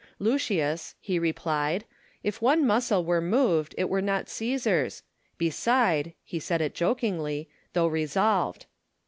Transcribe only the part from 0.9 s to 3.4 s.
he replied, "if one muscle were